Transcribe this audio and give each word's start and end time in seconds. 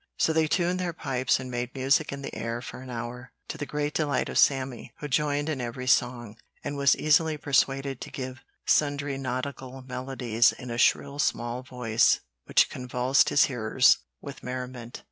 So 0.17 0.33
they 0.33 0.47
tuned 0.47 0.79
their 0.79 0.93
pipes 0.93 1.39
and 1.39 1.51
made 1.51 1.75
"music 1.75 2.11
in 2.11 2.23
the 2.23 2.33
air" 2.33 2.59
for 2.59 2.81
an 2.81 2.89
hour, 2.89 3.33
to 3.49 3.55
the 3.55 3.67
great 3.67 3.93
delight 3.93 4.29
of 4.29 4.39
Sammy, 4.39 4.93
who 4.97 5.07
joined 5.07 5.47
in 5.47 5.61
every 5.61 5.85
song, 5.85 6.37
and 6.63 6.75
was 6.75 6.95
easily 6.95 7.37
persuaded 7.37 8.01
to 8.01 8.09
give 8.09 8.43
sundry 8.65 9.19
nautical 9.19 9.83
melodies 9.83 10.53
in 10.53 10.71
a 10.71 10.79
shrill 10.79 11.19
small 11.19 11.61
voice 11.61 12.19
which 12.45 12.67
convulsed 12.67 13.29
his 13.29 13.43
hearers 13.43 13.99
with 14.19 14.41
merriment. 14.41 14.99